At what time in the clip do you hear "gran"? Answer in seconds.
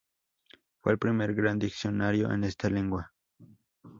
1.35-1.59